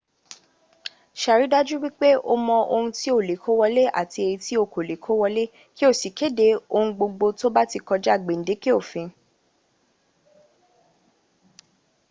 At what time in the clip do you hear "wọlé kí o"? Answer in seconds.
5.21-5.91